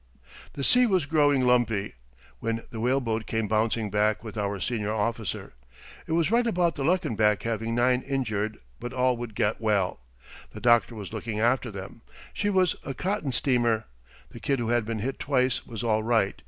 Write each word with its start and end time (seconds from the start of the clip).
The 0.53 0.63
sea 0.63 0.87
was 0.87 1.05
growing 1.05 1.45
lumpy 1.45 1.93
when 2.39 2.63
the 2.71 2.79
whale 2.79 2.99
boat 2.99 3.27
came 3.27 3.47
bouncing 3.47 3.91
back 3.91 4.23
with 4.23 4.35
our 4.35 4.59
senior 4.59 4.91
officer. 4.91 5.53
It 6.07 6.13
was 6.13 6.31
right 6.31 6.47
about 6.47 6.73
the 6.73 6.81
Luckenbach 6.83 7.43
having 7.43 7.75
nine 7.75 8.01
injured, 8.01 8.57
but 8.79 8.93
all 8.93 9.15
would 9.17 9.35
get 9.35 9.61
well. 9.61 9.99
The 10.53 10.59
doctor 10.59 10.95
was 10.95 11.13
looking 11.13 11.39
after 11.39 11.69
them. 11.69 12.01
She 12.33 12.49
was 12.49 12.75
a 12.83 12.95
cotton 12.95 13.31
steamer. 13.31 13.85
The 14.31 14.39
kid 14.39 14.57
who 14.57 14.69
had 14.69 14.85
been 14.85 14.97
hit 15.01 15.19
twice 15.19 15.67
was 15.67 15.83
all 15.83 16.01
right. 16.01 16.33